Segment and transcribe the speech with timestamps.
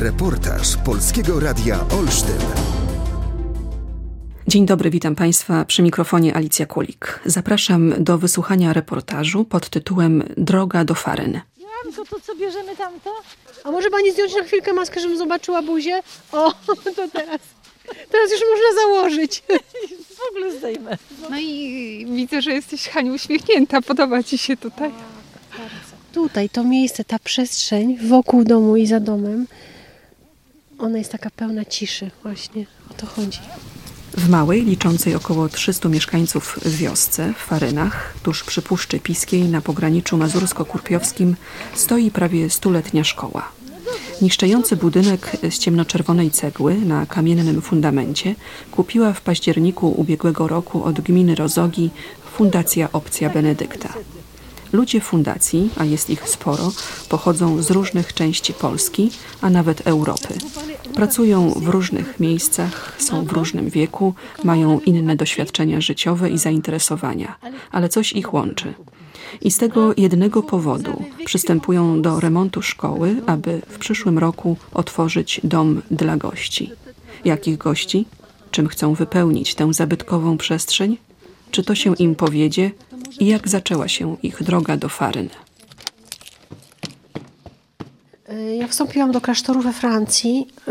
[0.00, 2.38] Reportaż Polskiego Radia Olsztyn.
[4.48, 7.20] Dzień dobry, witam Państwa przy mikrofonie Alicja Kulik.
[7.24, 11.40] Zapraszam do wysłuchania reportażu pod tytułem Droga do Faryn.
[11.96, 13.10] To, to co bierzemy tamto?
[13.64, 16.02] A może pani zdjąć na chwilkę maskę, żebym zobaczyła buzię?
[16.32, 16.52] O,
[16.96, 17.40] to teraz.
[18.10, 19.42] Teraz już można założyć.
[20.18, 20.96] W ogóle zdejmę.
[21.30, 23.82] No i widzę, że jesteś Haniu uśmiechnięta.
[23.82, 24.90] Podoba Ci się tutaj?
[26.12, 29.46] Tutaj to miejsce, ta przestrzeń wokół domu i za domem,
[30.78, 32.66] ona jest taka pełna ciszy właśnie.
[32.90, 33.38] O to chodzi.
[34.16, 40.18] W małej, liczącej około 300 mieszkańców wiosce, w Farynach, tuż przy Puszczy Piskiej na pograniczu
[40.18, 41.34] mazursko-kurpiowskim,
[41.74, 43.52] stoi prawie stuletnia szkoła.
[44.22, 48.34] Niszczejący budynek z ciemnoczerwonej cegły na kamiennym fundamencie
[48.70, 51.90] kupiła w październiku ubiegłego roku od gminy Rozogi
[52.36, 53.88] Fundacja Opcja Benedykta.
[54.72, 56.72] Ludzie fundacji, a jest ich sporo,
[57.08, 59.10] pochodzą z różnych części Polski,
[59.40, 60.34] a nawet Europy.
[60.94, 67.36] Pracują w różnych miejscach, są w różnym wieku, mają inne doświadczenia życiowe i zainteresowania,
[67.70, 68.74] ale coś ich łączy.
[69.40, 75.82] I z tego jednego powodu przystępują do remontu szkoły, aby w przyszłym roku otworzyć dom
[75.90, 76.70] dla gości.
[77.24, 78.06] Jakich gości?
[78.50, 80.96] Czym chcą wypełnić tę zabytkową przestrzeń?
[81.50, 82.70] Czy to się im powiedzie
[83.20, 85.28] i jak zaczęła się ich droga do Faryn?
[88.58, 90.64] Ja wstąpiłam do klasztoru we Francji, y,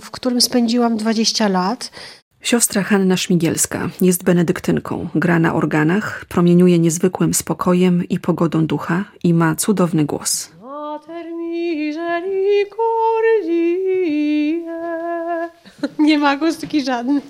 [0.00, 1.90] w którym spędziłam 20 lat.
[2.40, 9.34] Siostra Hanna Szmigielska jest benedyktynką, gra na organach, promieniuje niezwykłym spokojem i pogodą ducha i
[9.34, 10.50] ma cudowny głos.
[15.98, 17.20] Nie ma akustyki żadnej.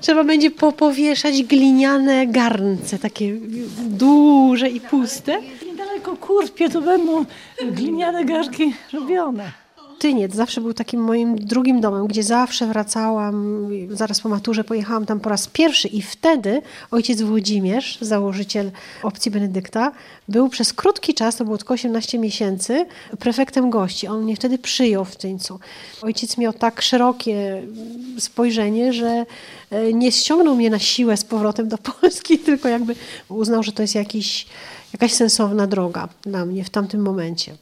[0.00, 3.34] Trzeba będzie popowieszać gliniane garnce, takie
[3.78, 5.40] duże i puste.
[5.66, 7.24] Niedaleko Kurpie to będą
[7.72, 9.65] gliniane garnki robione.
[9.98, 13.68] Tyniec zawsze był takim moim drugim domem, gdzie zawsze wracałam.
[13.90, 18.70] Zaraz po maturze pojechałam tam po raz pierwszy i wtedy ojciec Włodzimierz, założyciel
[19.02, 19.92] opcji Benedykta,
[20.28, 22.86] był przez krótki czas, to było tylko 18 miesięcy,
[23.18, 24.06] prefektem gości.
[24.06, 25.58] On mnie wtedy przyjął w Tyńcu.
[26.02, 27.62] Ojciec miał tak szerokie
[28.18, 29.26] spojrzenie, że
[29.70, 32.94] e, nie ściągnął mnie na siłę z powrotem do Polski, tylko jakby
[33.28, 34.46] uznał, że to jest jakiś,
[34.92, 37.56] jakaś sensowna droga dla mnie w tamtym momencie.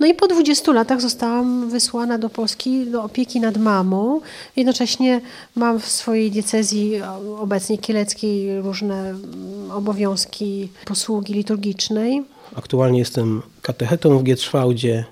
[0.00, 4.20] No i po 20 latach zostałam wysłana do Polski do opieki nad mamą.
[4.56, 5.20] Jednocześnie
[5.56, 12.22] mam w swojej diecezji o, obecnie kieleckiej różne mm, obowiązki posługi liturgicznej.
[12.56, 15.04] Aktualnie jestem katechetą w Gietrzwałdzie.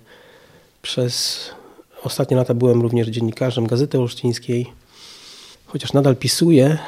[0.82, 1.38] Przez
[2.02, 4.72] ostatnie lata byłem również dziennikarzem Gazety Olsztyńskiej.
[5.66, 6.78] Chociaż nadal pisuję,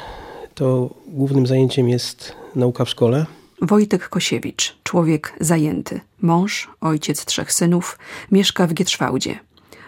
[0.55, 3.25] to głównym zajęciem jest nauka w szkole.
[3.61, 7.97] Wojtek Kosiewicz, człowiek zajęty, mąż, ojciec trzech synów,
[8.31, 9.39] mieszka w Gietrzwałdzie.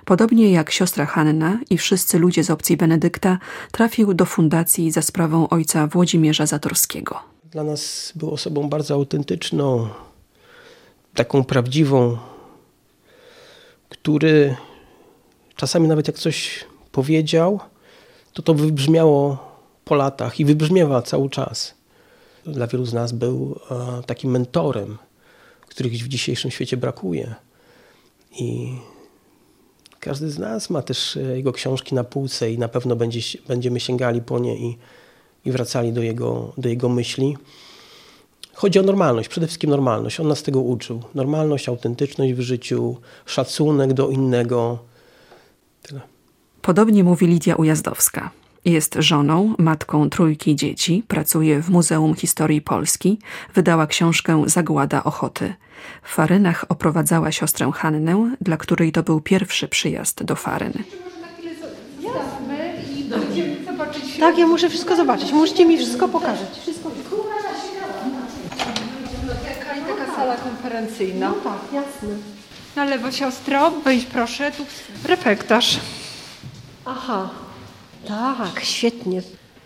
[0.05, 3.37] Podobnie jak siostra Hanna i wszyscy ludzie z opcji Benedykta,
[3.71, 7.19] trafił do fundacji za sprawą ojca Włodzimierza Zatorskiego.
[7.51, 9.89] Dla nas był osobą bardzo autentyczną,
[11.13, 12.17] taką prawdziwą,
[13.89, 14.55] który
[15.55, 17.59] czasami nawet jak coś powiedział,
[18.33, 19.37] to to wybrzmiało
[19.85, 21.80] po latach i wybrzmiewa cały czas.
[22.45, 24.97] Dla wielu z nas był e, takim mentorem,
[25.67, 27.35] których w dzisiejszym świecie brakuje.
[28.31, 28.75] I
[29.99, 33.79] każdy z nas ma też e, jego książki na półce i na pewno będzie, będziemy
[33.79, 34.77] sięgali po nie i,
[35.45, 37.37] i wracali do jego, do jego myśli.
[38.53, 40.19] Chodzi o normalność, przede wszystkim normalność.
[40.19, 41.03] On nas tego uczył.
[41.15, 44.79] Normalność, autentyczność w życiu, szacunek do innego.
[45.81, 46.01] Tyle.
[46.61, 48.31] Podobnie mówi Lidia Ujazdowska.
[48.65, 53.19] Jest żoną, matką trójki dzieci, pracuje w Muzeum Historii Polski,
[53.53, 55.53] wydała książkę Zagłada Ochoty.
[56.03, 60.73] W Farynach oprowadzała siostrę Hannę, dla której to był pierwszy przyjazd do Faryn.
[64.19, 65.31] Tak, ja muszę wszystko zobaczyć.
[65.31, 66.59] Musicie mi wszystko pokazać.
[66.61, 66.91] Wszystko.
[69.43, 71.29] Taka i taka sala konferencyjna.
[71.29, 72.09] No tak, jasne.
[72.75, 74.65] Na lewo siostro, wejdź proszę, tu
[75.07, 75.79] refektarz.
[76.85, 77.29] Aha.
[78.07, 79.21] Tak, świetnie.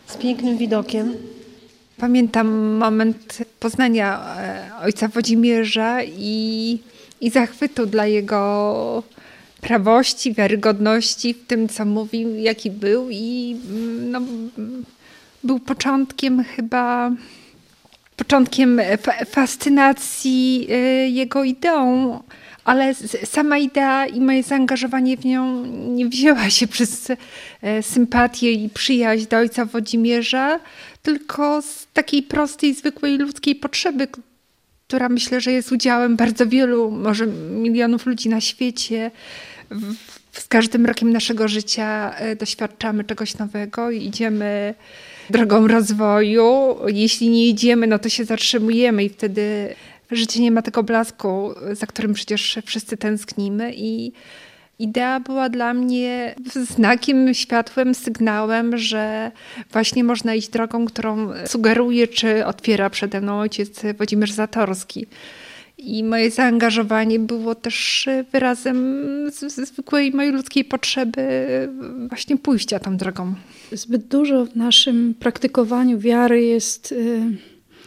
[0.08, 1.14] Z pięknym widokiem.
[1.98, 2.48] Pamiętam
[2.78, 6.80] moment poznania e, ojca Włodzimierza i,
[7.22, 9.04] i zachwytu dla jego
[9.62, 14.22] prawości, wiarygodności w tym, co mówił, jaki był i mm, no,
[15.44, 17.12] był początkiem chyba
[18.16, 20.76] początkiem fa- fascynacji e,
[21.10, 22.20] jego ideą,
[22.66, 27.12] ale sama idea i moje zaangażowanie w nią nie wzięła się przez
[27.62, 30.60] e, sympatię i przyjaźń do ojca Włodzimierza,
[31.04, 34.08] tylko z takiej prostej, zwykłej ludzkiej potrzeby,
[34.88, 39.12] która myślę, że jest udziałem bardzo wielu, może milionów ludzi na świecie,
[40.32, 44.74] z każdym rokiem naszego życia e, doświadczamy czegoś nowego i idziemy
[45.30, 46.78] drogą rozwoju.
[46.88, 49.76] Jeśli nie idziemy, no to się zatrzymujemy i wtedy
[50.12, 54.12] życie nie ma tego blasku, za którym przecież wszyscy tęsknimy i
[54.80, 59.32] idea była dla mnie znakiem, światłem, sygnałem, że
[59.72, 65.06] właśnie można iść drogą, którą sugeruje czy otwiera przede mną ojciec Włodzimierz Zatorski.
[65.78, 69.06] I moje zaangażowanie było też wyrazem
[69.48, 71.48] zwykłej mojej ludzkiej potrzeby
[72.10, 73.36] właśnie pójścia tą drogą.
[73.72, 77.22] Zbyt dużo w naszym praktykowaniu wiary jest y,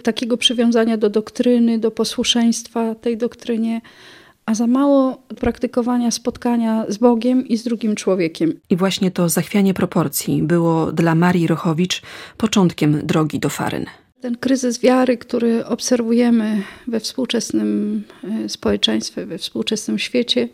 [0.02, 3.80] takiego przywiązania do doktryny, do posłuszeństwa tej doktrynie,
[4.46, 8.60] a za mało praktykowania spotkania z Bogiem i z drugim człowiekiem.
[8.70, 12.02] I właśnie to zachwianie proporcji było dla Marii Rochowicz
[12.36, 13.86] początkiem drogi do Faryn.
[14.20, 18.02] Ten kryzys wiary, który obserwujemy we współczesnym
[18.44, 20.48] e, społeczeństwie, we współczesnym świecie,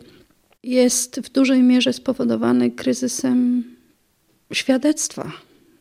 [0.63, 3.63] jest w dużej mierze spowodowany kryzysem
[4.53, 5.31] świadectwa,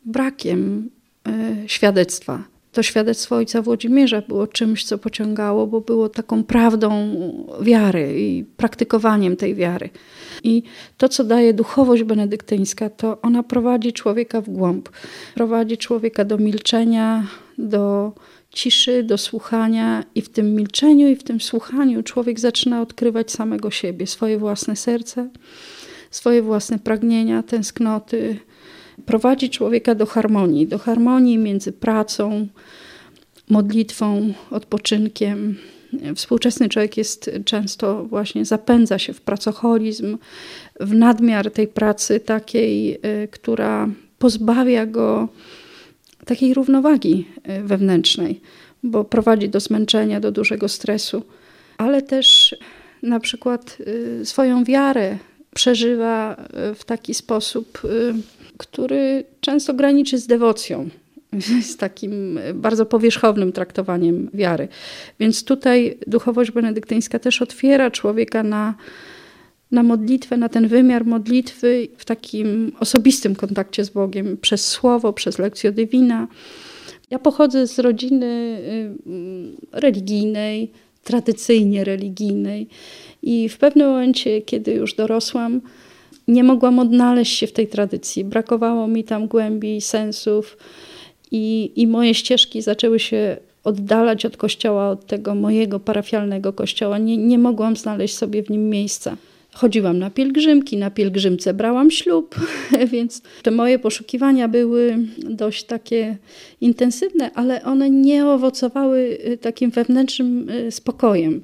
[0.05, 0.91] brakiem
[1.29, 2.54] e, świadectwa.
[2.75, 7.11] To świadectwo ojca Włodzimierza było czymś, co pociągało, bo było taką prawdą
[7.61, 9.91] wiary i praktykowaniem tej wiary.
[10.45, 10.63] I
[10.99, 14.89] to, co daje duchowość benedyktyńska, to ona prowadzi człowieka w głąb,
[15.35, 17.27] prowadzi człowieka do milczenia,
[17.59, 18.13] do
[18.51, 23.71] ciszy, do słuchania, i w tym milczeniu, i w tym słuchaniu człowiek zaczyna odkrywać samego
[23.71, 25.29] siebie, swoje własne serce,
[26.11, 28.37] swoje własne pragnienia, tęsknoty.
[29.07, 32.49] Prowadzi człowieka do harmonii, do harmonii między pracą,
[33.51, 35.57] modlitwą, odpoczynkiem.
[36.15, 40.19] Współczesny człowiek jest często właśnie zapędza się w pracoholizm,
[40.81, 43.89] w nadmiar tej pracy takiej, y, która
[44.19, 45.29] pozbawia go
[46.25, 48.41] takiej równowagi y, wewnętrznej,
[48.83, 51.23] bo prowadzi do zmęczenia, do dużego stresu,
[51.79, 52.57] ale też
[53.03, 53.79] na przykład
[54.21, 55.19] y, swoją wiarę
[55.55, 56.37] przeżywa
[56.75, 57.83] w taki sposób,
[58.67, 60.89] który często graniczy z dewocją,
[61.63, 64.69] z takim bardzo powierzchownym traktowaniem wiary.
[65.21, 68.75] Więc tutaj duchowość benedyktyńska też otwiera człowieka na
[69.71, 75.39] na modlitwę, na ten wymiar modlitwy w takim osobistym kontakcie z Bogiem, przez słowo, przez
[75.39, 76.29] lekcję divina.
[77.11, 78.59] Ja pochodzę z rodziny
[79.73, 80.71] y, religijnej,
[81.05, 82.69] tradycyjnie religijnej
[83.23, 85.61] i w pewnym momencie, kiedy już dorosłam,
[86.29, 88.25] nie mogłam odnaleźć się w tej tradycji.
[88.25, 90.57] Brakowało mi tam głębi, sensów
[91.31, 96.99] i, i moje ścieżki zaczęły się oddalać od kościoła, od tego mojego parafialnego kościoła.
[96.99, 99.17] Nie, nie mogłam znaleźć sobie w nim miejsca.
[99.55, 102.35] Chodziłam na pielgrzymki, na pielgrzymce brałam ślub,
[102.93, 106.17] więc te moje poszukiwania były dość takie
[106.61, 111.43] intensywne, ale one nie owocowały y, takim wewnętrznym y, spokojem.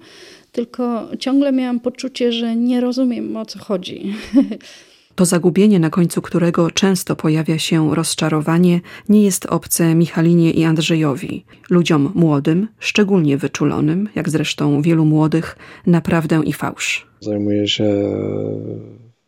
[0.53, 4.15] Tylko ciągle miałam poczucie, że nie rozumiem o co chodzi.
[5.21, 11.45] To zagubienie, na końcu którego często pojawia się rozczarowanie, nie jest obce Michalinie i Andrzejowi,
[11.71, 15.57] ludziom młodym, szczególnie wyczulonym, jak zresztą wielu młodych,
[15.87, 17.07] na prawdę i fałsz.
[17.21, 17.85] Zajmuję się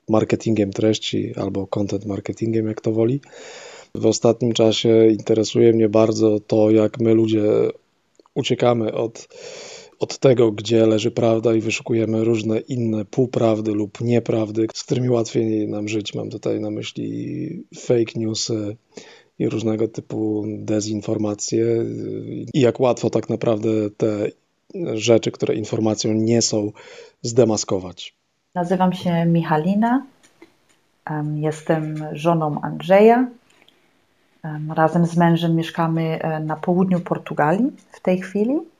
[0.08, 3.20] marketingiem treści albo content marketingiem, jak to woli.
[3.94, 7.42] W ostatnim czasie interesuje mnie bardzo to, jak my ludzie
[8.34, 9.28] uciekamy od
[10.02, 15.68] od tego, gdzie leży prawda i wyszukujemy różne inne półprawdy lub nieprawdy, z którymi łatwiej
[15.68, 16.14] nam żyć.
[16.14, 18.76] Mam tutaj na myśli fake newsy
[19.38, 21.64] i różnego typu dezinformacje
[22.54, 24.28] i jak łatwo tak naprawdę te
[24.94, 26.72] rzeczy, które informacją nie są,
[27.22, 28.14] zdemaskować.
[28.54, 30.06] Nazywam się Michalina.
[31.34, 33.28] Jestem żoną Andrzeja.
[34.74, 38.71] Razem z mężem mieszkamy e, na południu Portugalii w tej chwili.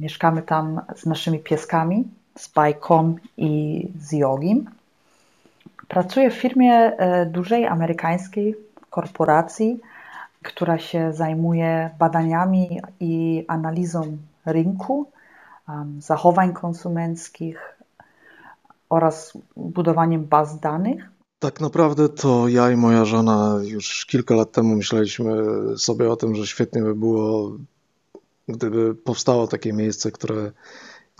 [0.00, 2.04] Mieszkamy tam z naszymi pieskami,
[2.38, 4.70] z Bajką i z Jogim.
[5.88, 8.54] Pracuję w firmie e, dużej amerykańskiej
[8.90, 9.80] korporacji,
[10.42, 15.06] która się zajmuje badaniami i analizą rynku,
[15.98, 17.78] zachowań konsumenckich
[18.88, 21.10] oraz budowaniem baz danych.
[21.38, 25.32] Tak naprawdę to ja i moja żona już kilka lat temu myśleliśmy
[25.78, 27.50] sobie o tym, że świetnie by było
[28.48, 30.52] gdyby powstało takie miejsce, które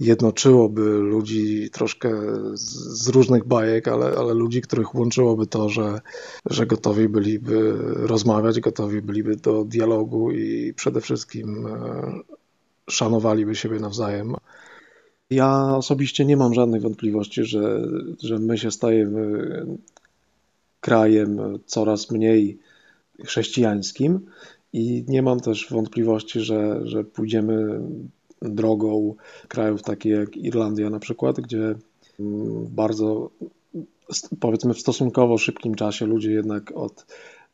[0.00, 2.10] jednoczyłoby ludzi troszkę
[2.54, 6.00] z, różnych bajek, ale, ale ludzi, których łączyłoby to, że,
[6.46, 12.12] że gotowi byliby rozmawiać, gotowi byliby do dialogu i przede wszystkim e,
[12.90, 14.34] szanowaliby siebie nawzajem.
[15.30, 17.82] Ja osobiście nie mam żadnych wątpliwości, że,
[18.22, 19.66] że my się stajemy
[20.80, 22.58] krajem coraz mniej
[23.24, 24.26] chrześcijańskim
[24.74, 27.80] i nie mam też wątpliwości, że, że pójdziemy
[28.42, 29.14] drogą
[29.48, 31.74] krajów takich jak Irlandia na przykład, gdzie
[32.20, 33.30] mm, bardzo
[34.40, 37.06] powiedzmy w stosunkowo szybkim czasie ludzie jednak od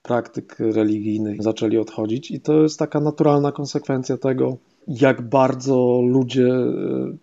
[0.03, 4.57] praktyk religijnych zaczęli odchodzić i to jest taka naturalna konsekwencja tego,
[4.89, 7.17] jak bardzo ludzie e,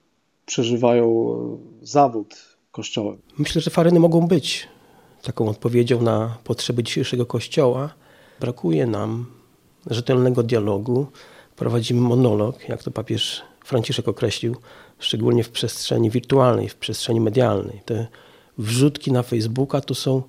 [0.46, 1.32] przeżywają
[1.82, 3.18] e, zawód kościołem.
[3.38, 4.68] Myślę, że faryny mogą być
[5.24, 7.94] taką odpowiedzią na potrzeby dzisiejszego kościoła.
[8.40, 9.37] Brakuje nam
[9.86, 11.08] rzetelnego dialogu.
[11.56, 14.56] Prowadzimy monolog, jak to papież Franciszek określił,
[15.00, 17.82] szczególnie w przestrzeni wirtualnej, w przestrzeni medialnej.
[17.86, 18.08] Te
[18.58, 20.24] wrzutki na Facebooka to są,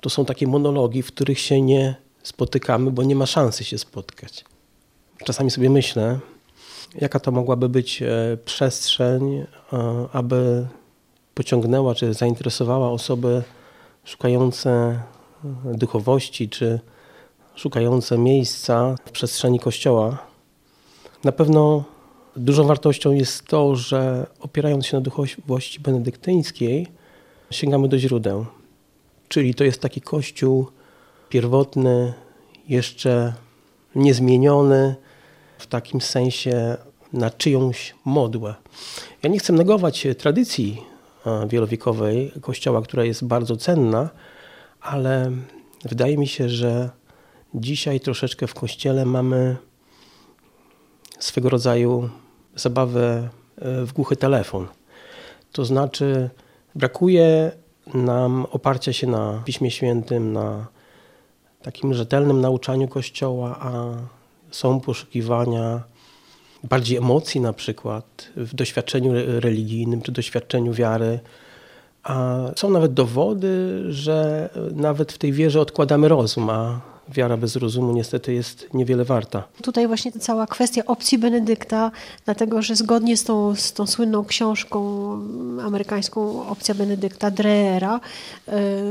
[0.00, 4.44] to są takie monologi, w których się nie spotykamy, bo nie ma szansy się spotkać.
[5.24, 6.18] Czasami sobie myślę,
[6.94, 9.46] jaka to mogłaby być e, przestrzeń, e,
[10.12, 10.66] aby
[11.34, 13.42] pociągnęła czy zainteresowała osoby
[14.04, 15.00] szukające
[15.64, 16.80] duchowości czy
[17.58, 20.18] szukające miejsca w przestrzeni kościoła.
[21.24, 21.84] Na pewno
[22.36, 26.86] dużą wartością jest to, że opierając się na duchowości benedyktyńskiej,
[27.50, 28.46] sięgamy do źródeł.
[29.28, 30.66] Czyli to jest taki kościół
[31.28, 32.14] pierwotny,
[32.68, 33.34] jeszcze
[33.94, 34.96] niezmieniony,
[35.58, 36.76] w takim sensie
[37.12, 38.54] na czyjąś modłę.
[39.22, 40.82] Ja nie chcę negować tradycji
[41.26, 44.10] e, wielowiekowej Kościoła, która jest bardzo cenna,
[44.80, 45.32] ale
[45.84, 46.97] wydaje mi się, że
[47.54, 49.56] dzisiaj troszeczkę w Kościele mamy
[51.18, 52.10] swego rodzaju
[52.54, 53.28] zabawę
[53.58, 54.66] e, w głuchy telefon.
[55.52, 56.30] To znaczy,
[56.74, 57.52] brakuje
[57.94, 60.66] nam oparcia się na Piśmie Świętym, na
[61.62, 63.94] takim rzetelnym nauczaniu Kościoła, a
[64.50, 65.82] są poszukiwania
[66.64, 71.20] bardziej emocji na przykład w doświadczeniu religijnym czy doświadczeniu wiary.
[72.02, 76.80] A są nawet dowody, że nawet w tej wierze odkładamy rozum, a
[77.14, 79.42] wiara bez rozumu niestety jest niewiele warta.
[79.62, 81.90] Tutaj właśnie ta cała kwestia opcji Benedykta,
[82.24, 84.78] dlatego że zgodnie z tą, z tą słynną książką
[85.62, 88.00] amerykańską Opcja Benedykta Dreera,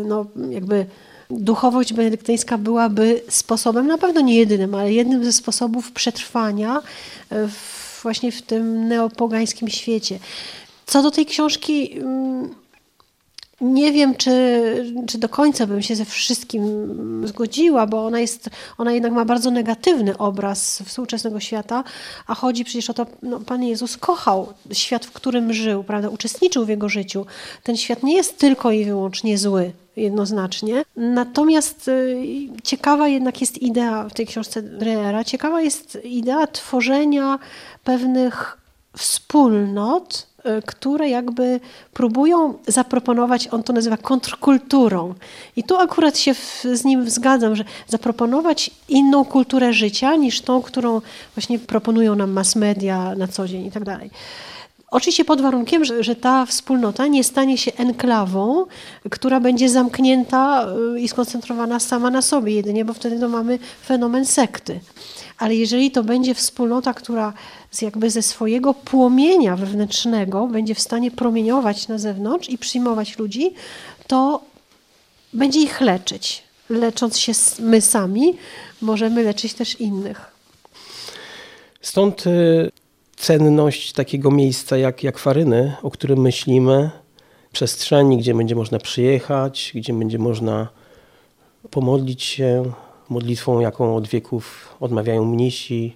[0.05, 0.85] no jakby
[1.29, 6.81] duchowość benedyktyńska byłaby sposobem, na pewno nie jedynym, ale jednym ze sposobów przetrwania
[7.29, 10.19] e, w, właśnie w tym neopogańskim świecie.
[10.85, 12.49] Co do tej książki, mm,
[13.61, 16.63] nie wiem, czy, czy do końca bym się ze wszystkim
[17.27, 21.83] zgodziła, bo ona, jest, ona jednak ma bardzo negatywny obraz współczesnego świata,
[22.27, 26.65] a chodzi przecież o to, no, Pan Jezus kochał świat, w którym żył, prawda, uczestniczył
[26.65, 27.25] w jego życiu.
[27.63, 30.83] Ten świat nie jest tylko i wyłącznie zły jednoznacznie.
[30.95, 32.23] Natomiast y,
[32.63, 37.39] ciekawa jednak jest idea w tej książce Dreera, ciekawa jest idea tworzenia
[37.83, 38.57] pewnych
[38.97, 41.59] wspólnot, y, które jakby
[41.93, 45.13] próbują zaproponować, on to nazywa kontrkulturą.
[45.55, 46.33] I tu akurat się
[46.73, 51.01] z nim zgadzam, że zaproponować inną kulturę życia niż tą, którą
[51.35, 54.09] właśnie proponują nam mass media na co dzień i tak dalej.
[54.91, 58.65] Oczywiście pod warunkiem, że, że, ta wspólnota nie stanie się enklawą,
[59.11, 64.25] która będzie zamknięta y, i skoncentrowana sama na sobie jedynie, bo wtedy to mamy fenomen
[64.25, 64.79] sekty.
[65.37, 67.33] Ale jeżeli to będzie wspólnota, która
[67.81, 73.53] jakby ze swojego płomienia wewnętrznego będzie w stanie promieniować na zewnątrz i przyjmować ludzi,
[74.07, 74.41] to
[75.33, 76.43] będzie ich leczyć.
[76.69, 78.37] Lecząc się my sami,
[78.81, 80.31] możemy leczyć też innych.
[81.81, 82.71] Stąd y,
[83.17, 86.89] cenność takiego miejsca jak, jak Faryny, o którym myślimy,
[87.51, 90.67] przestrzeni, gdzie będzie można przyjechać, gdzie będzie można
[91.71, 92.71] pomodlić się
[93.09, 95.95] modlitwą, jaką od wieków odmawiają mnisi,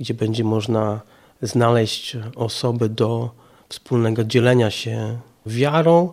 [0.00, 1.00] gdzie będzie można
[1.42, 3.30] znaleźć osoby do
[3.68, 6.12] wspólnego dzielenia się wiarą,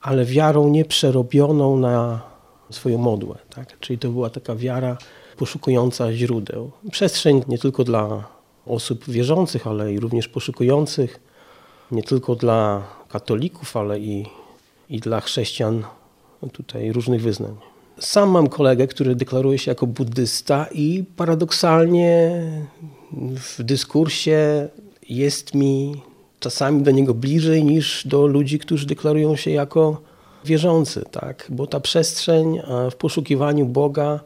[0.00, 2.20] ale wiarą nieprzerobioną na
[2.70, 3.38] swoją modłę.
[3.54, 3.78] Tak?
[3.80, 4.96] Czyli to była taka wiara
[5.36, 6.70] poszukująca źródeł.
[6.90, 8.37] Przestrzeń nie tylko dla
[8.68, 11.20] osób wierzących, ale i również poszukujących,
[11.90, 14.26] nie tylko dla katolików, ale i,
[14.90, 15.84] i dla chrześcijan
[16.52, 17.56] tutaj różnych wyznań.
[17.98, 22.30] Sam mam kolegę, który deklaruje się jako buddysta i paradoksalnie
[23.12, 24.68] w dyskursie
[25.08, 26.02] jest mi
[26.40, 30.00] czasami do niego bliżej niż do ludzi, którzy deklarują się jako
[30.44, 31.46] wierzący, tak?
[31.48, 32.60] bo ta przestrzeń
[32.90, 34.20] w poszukiwaniu Boga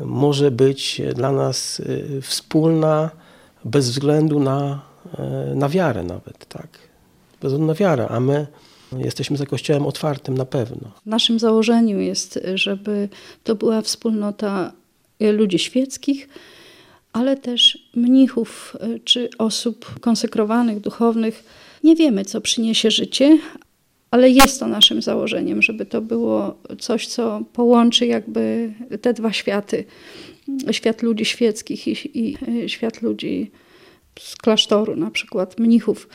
[0.00, 3.10] może być dla nas y, wspólna,
[3.64, 4.82] bez względu na,
[5.18, 6.68] e, na wiarę nawet, tak?
[7.42, 8.46] Bez względu na wiarę, a my
[8.98, 10.90] jesteśmy za Kościołem otwartym na pewno.
[11.06, 13.08] Naszym założeniu jest, żeby
[13.44, 14.72] to była wspólnota
[15.20, 16.28] ludzi świeckich,
[17.12, 21.44] ale też mnichów e, czy osób konsekrowanych, duchownych.
[21.84, 23.38] Nie wiemy, co przyniesie życie,
[24.10, 28.72] ale jest to naszym założeniem, żeby to było coś, co połączy jakby
[29.02, 29.84] te dwa światy
[30.70, 32.36] świat ludzi świeckich i, i
[32.68, 33.50] świat ludzi
[34.18, 36.08] z klasztoru, na przykład mnichów,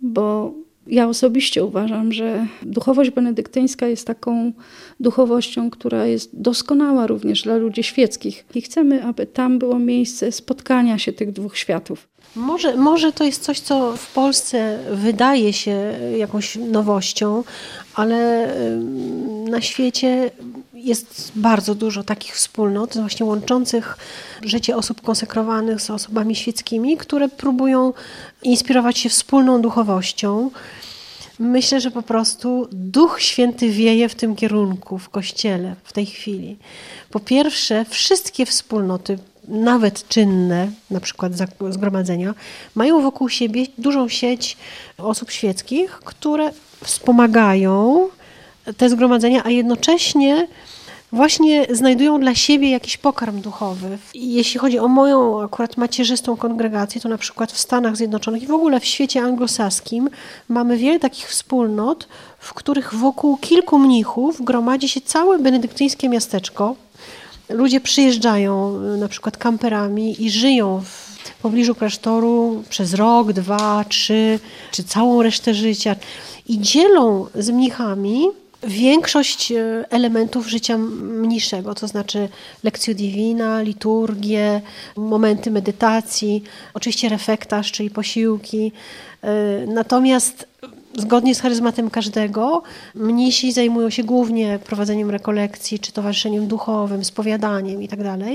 [0.00, 0.54] bo
[0.86, 4.52] Ja osobiście uważam, że duchowość benedyktyńska jest taką
[5.00, 8.44] duchowością, która jest doskonała również dla ludzi świeckich.
[8.54, 12.08] I chcemy, aby tam było miejsce spotkania się tych dwóch światów.
[12.36, 17.44] Może, może to jest coś, co w Polsce wydaje się jakąś nowością,
[17.94, 18.50] ale
[19.50, 20.30] na świecie
[20.84, 23.96] jest bardzo dużo takich wspólnot, właśnie łączących
[24.42, 27.92] życie osób konsekrowanych z osobami świeckimi, które próbują
[28.42, 30.50] inspirować się wspólną duchowością.
[31.38, 36.56] Myślę, że po prostu Duch Święty wieje w tym kierunku w Kościele w tej chwili.
[37.10, 39.18] Po pierwsze, wszystkie wspólnoty,
[39.48, 41.32] nawet czynne, na przykład
[41.70, 42.34] zgromadzenia,
[42.74, 44.56] mają wokół siebie dużą sieć
[44.98, 46.50] osób świeckich, które
[46.84, 48.08] wspomagają
[48.76, 50.48] te zgromadzenia, a jednocześnie
[51.12, 53.98] właśnie znajdują dla siebie jakiś pokarm duchowy.
[54.14, 58.50] Jeśli chodzi o moją akurat macierzystą kongregację, to na przykład w Stanach Zjednoczonych i w
[58.52, 60.10] ogóle w świecie anglosaskim
[60.48, 62.08] mamy wiele takich wspólnot,
[62.38, 66.76] w których wokół kilku mnichów gromadzi się całe benedyktyńskie miasteczko.
[67.48, 74.38] Ludzie przyjeżdżają na przykład kamperami i żyją w pobliżu klasztoru przez rok, dwa, trzy,
[74.72, 75.96] czy całą resztę życia
[76.48, 78.26] i dzielą z mnichami
[78.62, 82.28] większość e, elementów życia mniejszego, to znaczy
[82.64, 84.60] lekcję divina, liturgię,
[84.96, 86.42] momenty medytacji,
[86.74, 88.72] oczywiście refektarz, czyli posiłki.
[89.22, 90.46] E, natomiast
[90.96, 92.62] zgodnie z charyzmatem każdego,
[92.94, 98.28] mnisi zajmują się głównie prowadzeniem rekolekcji, czy towarzyszeniem duchowym, spowiadaniem itd., tak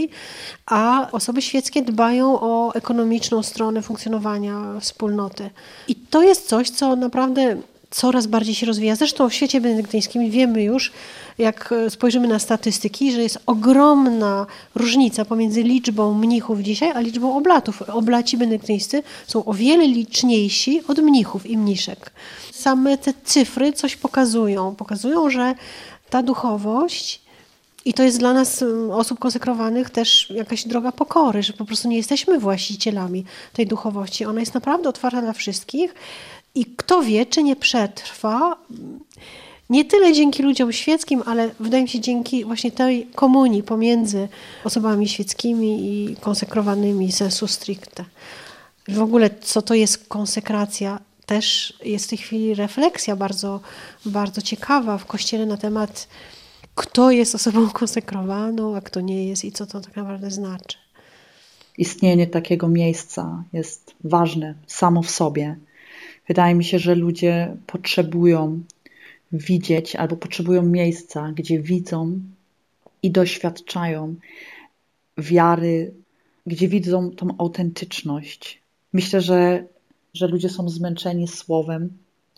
[0.65, 5.50] a osoby świeckie dbają o ekonomiczną stronę funkcjonowania wspólnoty.
[5.88, 7.58] I to jest coś, co naprawdę
[7.95, 8.95] coraz bardziej się rozwija.
[8.95, 10.91] Zresztą w świecie benedyktyńskim wiemy już,
[11.37, 17.81] jak spojrzymy na statystyki, że jest ogromna różnica pomiędzy liczbą mnichów dzisiaj, a liczbą oblatów.
[17.81, 22.11] Oblaci benedyktyńscy są o wiele liczniejsi od mnichów i mniszek.
[22.51, 24.75] Same te cyfry coś pokazują.
[24.75, 25.55] Pokazują, że
[26.09, 27.25] ta duchowość
[27.85, 31.87] i to jest dla nas, mm, osób konsekrowanych, też jakaś droga pokory, że po prostu
[31.87, 34.25] nie jesteśmy właścicielami tej duchowości.
[34.25, 35.93] Ona jest naprawdę otwarta dla wszystkich
[36.55, 38.57] i kto wie, czy nie przetrwa,
[39.70, 44.27] nie tyle dzięki ludziom świeckim, ale wydaje mi się dzięki właśnie tej komunii pomiędzy
[44.63, 48.05] osobami świeckimi i konsekrowanymi sensu stricte.
[48.87, 53.59] W ogóle, co to jest konsekracja, też jest w tej chwili refleksja bardzo,
[54.05, 56.07] bardzo ciekawa w Kościele na temat,
[56.75, 60.77] kto jest osobą konsekrowaną, a kto nie jest i co to tak naprawdę znaczy.
[61.77, 65.55] Istnienie takiego miejsca jest ważne samo w sobie
[66.27, 68.64] Wydaje mi się, że ludzie potrzebują
[69.31, 72.20] widzieć albo potrzebują miejsca, gdzie widzą
[73.03, 74.16] i doświadczają
[75.18, 75.94] wiary,
[76.46, 78.61] gdzie widzą tą autentyczność.
[78.94, 79.66] Myślę, że,
[80.14, 81.90] że ludzie są zmęczeni słowem,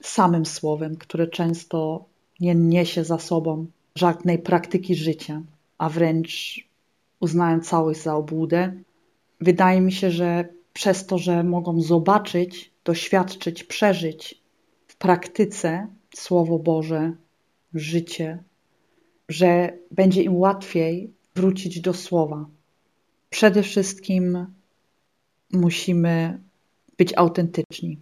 [0.01, 2.05] samym słowem, które często
[2.39, 5.41] nie niesie za sobą żadnej praktyki życia,
[5.77, 6.59] a wręcz
[7.19, 8.73] uznają całość za obłudę.
[9.41, 14.41] Wydaje mi się, że przez to, że mogą zobaczyć doświadczyć, przeżyć
[14.87, 17.11] w praktyce Słowo Boże,
[17.73, 18.43] życie,
[19.29, 22.45] że będzie im łatwiej wrócić do Słowa.
[23.29, 24.45] Przede wszystkim
[25.53, 26.41] musimy
[26.97, 27.99] być autentyczni,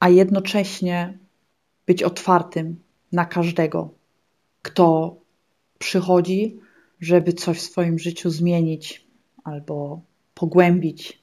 [0.00, 1.18] a jednocześnie
[1.86, 3.94] być otwartym na każdego,
[4.62, 5.16] kto
[5.78, 6.58] przychodzi,
[7.00, 9.06] żeby coś w swoim życiu zmienić
[9.44, 10.00] albo
[10.34, 11.22] pogłębić,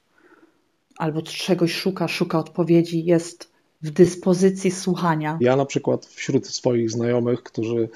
[0.98, 5.38] albo czegoś szuka, szuka odpowiedzi, jest w dyspozycji słuchania.
[5.40, 7.88] Ja na przykład wśród swoich znajomych, którzy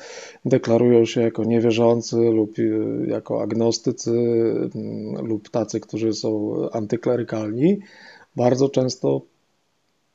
[0.44, 4.10] deklarują się jako niewierzący lub y, jako agnostycy
[4.74, 7.78] mm, lub tacy, którzy są antyklerykalni,
[8.36, 9.22] bardzo często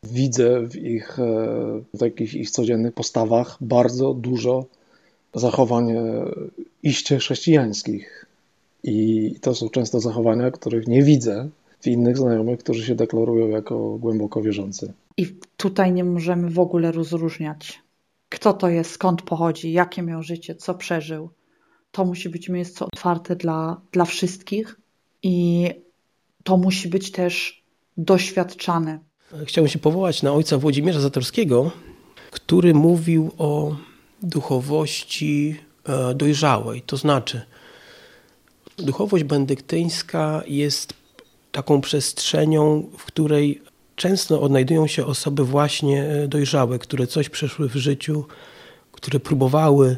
[0.03, 1.23] widzę w ich e,
[1.93, 4.65] w takich ich codziennych postawach bardzo dużo
[5.33, 6.25] zachowań e,
[6.83, 8.25] iście chrześcijańskich.
[8.83, 11.49] I to są często zachowania, których nie widzę
[11.81, 14.93] w innych znajomych, którzy się deklarują jako głęboko wierzący.
[15.17, 17.81] I tutaj nie możemy w ogóle rozróżniać,
[18.29, 21.29] kto to jest, skąd pochodzi, jakie miał życie, co przeżył.
[21.91, 24.79] To musi być miejsce otwarte dla, dla wszystkich
[25.23, 25.69] i
[26.43, 27.63] to musi być też
[27.97, 28.99] doświadczane.
[29.45, 31.71] Chciałbym się powołać na ojca Włodzimierza Zatorskiego,
[32.31, 33.75] który mówił o
[34.23, 36.81] duchowości e, dojrzałej.
[36.81, 37.41] To znaczy,
[38.77, 40.93] duchowość benedyktyńska jest
[41.55, 43.61] taką przestrzenią, w której
[43.95, 48.25] często odnajdują się osoby właśnie e, dojrzałe, które coś przeszły w życiu,
[48.91, 49.97] które próbowały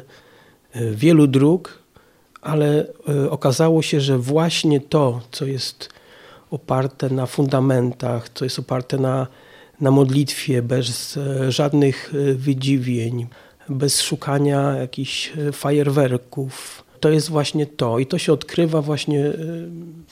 [0.72, 1.82] e, wielu dróg,
[2.42, 5.88] ale e, okazało się, że właśnie to, co jest
[6.50, 9.26] oparte na fundamentach, co jest oparte na,
[9.80, 11.18] na modlitwie, bez
[11.48, 13.26] żadnych wydziwień,
[13.68, 16.84] bez szukania jakichś fajerwerków.
[17.00, 19.32] To jest właśnie to i to się odkrywa właśnie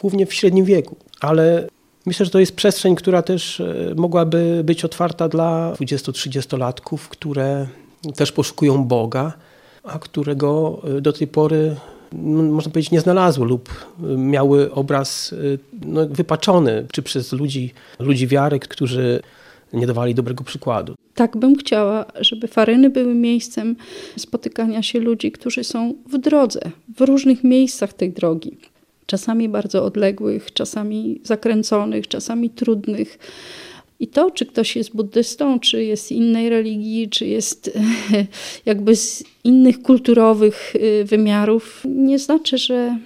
[0.00, 0.96] głównie w średnim wieku.
[1.20, 1.68] Ale
[2.06, 3.62] myślę, że to jest przestrzeń, która też
[3.96, 7.66] mogłaby być otwarta dla 20-30-latków, które
[8.16, 9.32] też poszukują Boga,
[9.84, 11.76] a którego do tej pory
[12.12, 13.68] no, można powiedzieć, nie znalazły lub
[14.16, 15.34] miały obraz
[15.86, 19.22] no, wypaczony, czy przez ludzi, ludzi wiary, którzy
[19.72, 20.94] nie dawali dobrego przykładu.
[21.14, 23.76] Tak bym chciała, żeby faryny były miejscem
[24.16, 26.60] spotykania się ludzi, którzy są w drodze,
[26.96, 28.56] w różnych miejscach tej drogi.
[29.06, 33.18] Czasami bardzo odległych, czasami zakręconych, czasami trudnych.
[34.00, 37.78] I to, czy ktoś jest buddystą, czy jest innej religii, czy jest
[38.66, 42.98] jakby z innych kulturowych y, wymiarów, nie znaczy, że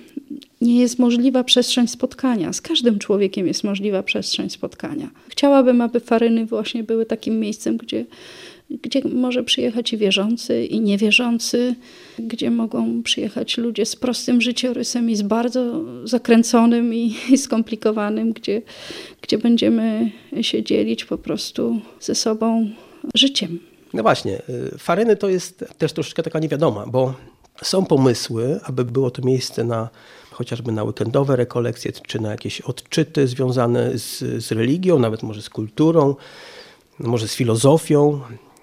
[0.61, 2.53] nie jest możliwa przestrzeń spotkania.
[2.53, 5.11] Z każdym człowiekiem jest możliwa przestrzeń spotkania.
[5.29, 8.05] Chciałabym, aby faryny właśnie były takim miejscem, gdzie,
[8.71, 11.75] gdzie może przyjechać i wierzący, i niewierzący,
[12.19, 18.63] gdzie mogą przyjechać ludzie z prostym życiorysem i z bardzo zakręconym i, i skomplikowanym, gdzie,
[19.23, 22.71] gdzie będziemy się dzielić po prostu ze sobą
[23.15, 23.59] życiem.
[23.95, 24.43] No właśnie,
[24.75, 27.15] y, faryny to jest też troszeczkę taka niewiadoma, bo
[27.63, 29.89] są pomysły, aby było to miejsce na
[30.31, 35.51] chociażby na weekendowe rekolekcje, czy na jakieś odczyty związane z, z religią, nawet może z
[35.51, 36.15] kulturą,
[36.99, 38.21] może z filozofią,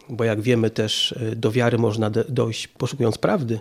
[0.09, 3.59] bo jak wiemy też e, do wiary można dojść poszukując prawdy.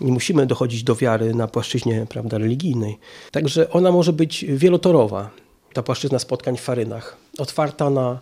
[0.00, 2.98] Nie musimy dochodzić do wiary na płaszczyźnie prawda, religijnej.
[3.30, 5.30] Także ona może być wielotorowa,
[5.72, 8.20] ta płaszczyzna spotkań w farynach, otwarta na,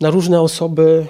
[0.00, 1.06] na różne osoby,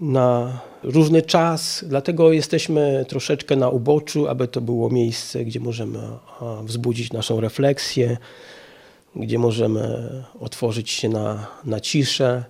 [0.00, 5.98] na różny czas, dlatego jesteśmy troszeczkę na uboczu, aby to było miejsce, gdzie możemy
[6.62, 8.16] wzbudzić naszą refleksję,
[9.16, 10.10] gdzie możemy
[10.40, 12.44] otworzyć się na, na ciszę,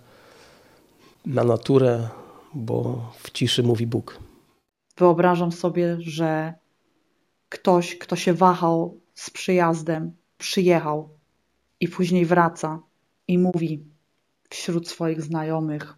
[1.27, 2.09] na naturę,
[2.55, 4.19] bo w ciszy mówi Bóg.
[4.97, 6.55] Wyobrażam sobie, że
[7.49, 11.09] ktoś, kto się wahał z przyjazdem, przyjechał
[11.81, 12.81] i później wraca
[13.29, 13.85] i mówi
[14.51, 15.95] wśród swoich znajomych: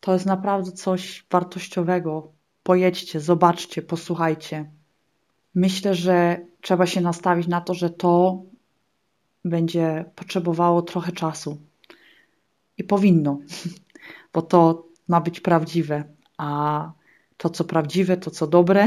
[0.00, 2.32] to jest naprawdę coś wartościowego.
[2.62, 4.70] Pojedźcie, zobaczcie, posłuchajcie.
[5.54, 8.42] Myślę, że trzeba się nastawić na to, że to
[9.44, 11.58] będzie potrzebowało trochę czasu.
[12.78, 13.38] I powinno,
[14.34, 16.04] bo to ma być prawdziwe,
[16.38, 16.92] a
[17.36, 18.86] to, co prawdziwe, to, co dobre,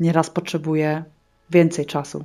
[0.00, 1.04] nieraz potrzebuje
[1.50, 2.24] więcej czasu.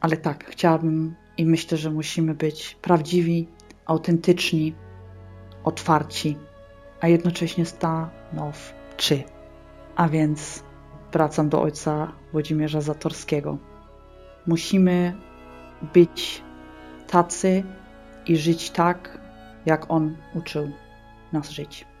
[0.00, 3.48] Ale tak, chciałabym i myślę, że musimy być prawdziwi,
[3.86, 4.74] autentyczni,
[5.64, 6.36] otwarci
[7.00, 9.22] a jednocześnie stanowczy.
[9.96, 10.64] A więc
[11.12, 13.58] wracam do ojca Włodzimierza Zatorskiego.
[14.46, 15.16] Musimy
[15.94, 16.42] być
[17.06, 17.62] tacy
[18.26, 19.18] i żyć tak,
[19.66, 20.70] jak on uczył
[21.32, 21.91] nas żyć.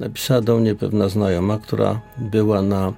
[0.00, 2.92] Napisała do mnie pewna znajoma, która była na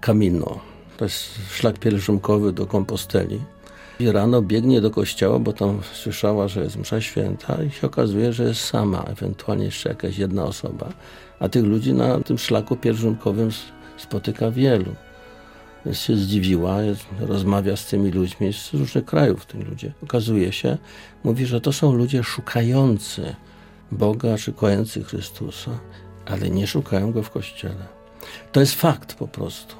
[0.00, 0.60] Camino.
[0.96, 3.40] To jest szlak pielgrzymkowy do Komposteli.
[4.00, 8.32] I rano biegnie do kościoła, bo tam słyszała, że jest msza święta i się okazuje,
[8.32, 10.88] że jest sama, ewentualnie jeszcze jakaś jedna osoba.
[11.40, 13.50] A tych ludzi na tym szlaku pielgrzymkowym
[13.96, 14.94] spotyka wielu.
[15.86, 16.76] Więc się zdziwiła,
[17.20, 19.92] rozmawia z tymi ludźmi z różnych krajów, tym ludzie.
[20.02, 20.78] Okazuje się,
[21.24, 23.34] mówi, że to są ludzie szukający
[23.92, 25.70] Boga, szukający Chrystusa,
[26.28, 27.86] ale nie szukają Go w Kościele.
[28.52, 29.74] To jest fakt po prostu.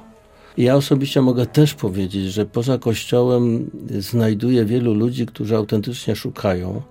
[0.57, 6.81] Ja osobiście mogę też powiedzieć, że poza Kościołem znajduję wielu ludzi, którzy autentycznie szukają.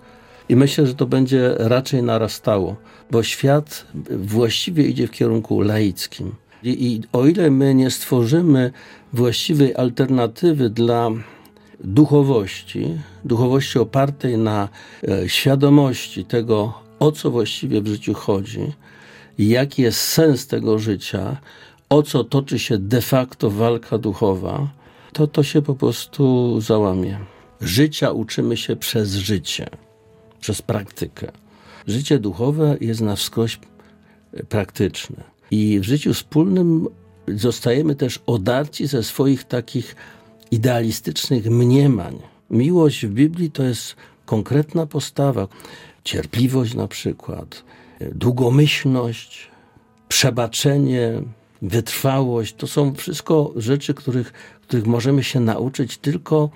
[0.48, 2.76] I myślę, że to będzie raczej narastało,
[3.10, 6.34] bo świat właściwie idzie w kierunku laickim.
[6.62, 8.72] I, I, o ile my nie stworzymy
[9.12, 11.10] właściwej alternatywy dla
[11.84, 14.68] duchowości, duchowości opartej na
[15.08, 18.72] e, świadomości tego, o co właściwie w życiu chodzi,
[19.38, 21.36] jaki jest sens tego życia,
[21.88, 24.68] o co toczy się de facto walka duchowa,
[25.12, 27.18] to to się po prostu załamie.
[27.60, 29.66] Życia uczymy się przez życie,
[30.40, 31.32] przez praktykę.
[31.86, 33.58] Życie duchowe jest na wskroś
[34.48, 35.24] praktyczne.
[35.50, 36.88] I w życiu wspólnym
[37.28, 39.96] zostajemy też odarci ze swoich takich
[40.50, 42.18] idealistycznych mniemań.
[42.50, 43.96] Miłość w Biblii to jest
[44.26, 45.48] konkretna postawa,
[46.04, 47.64] cierpliwość na przykład,
[48.00, 49.50] długomyślność,
[50.08, 51.22] przebaczenie,
[51.62, 52.54] wytrwałość.
[52.54, 54.32] To są wszystko rzeczy, których,
[54.62, 56.50] których możemy się nauczyć tylko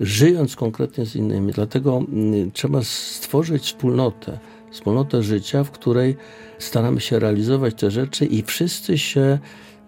[0.00, 1.52] żyjąc konkretnie z innymi.
[1.52, 4.38] Dlatego mm, trzeba stworzyć wspólnotę,
[4.70, 6.16] wspólnotę życia, w której
[6.58, 9.38] staramy się realizować te rzeczy i wszyscy się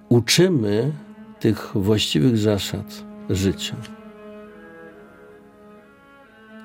[0.09, 0.93] uczymy
[1.41, 4.00] tych właściwych zasad życia.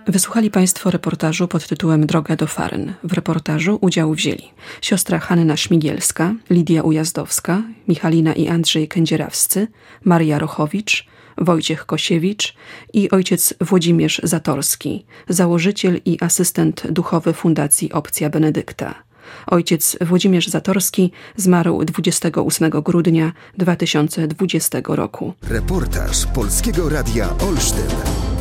[0.07, 2.93] Wysłuchali Państwo reportażu pod tytułem Droga do Faryn.
[3.03, 4.43] W reportażu udział wzięli
[4.81, 9.67] siostra Hanna Śmigielska, Lidia Ujazdowska, Michalina i Andrzej Kędzierawscy,
[10.03, 12.55] Maria Rochowicz, Wojciech Kosiewicz
[12.93, 18.95] i ojciec Włodzimierz Zatorski, założyciel i asystent duchowy Fundacji Opcja Benedykta.
[19.47, 25.33] Ojciec Włodzimierz Zatorski zmarł 28 grudnia 2020 roku.
[25.49, 28.34] Reportaż Polskiego Radia Olsztyn.